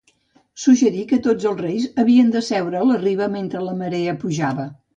[0.61, 4.71] Suggerí que tots els reis havien de seure a la riba mentre la marea pujava.